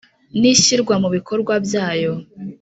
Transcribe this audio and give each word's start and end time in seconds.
N 0.39 0.41
ishyirwa 0.53 0.95
mu 1.03 1.09
bikorwa 1.15 1.53
byayo 1.65 2.13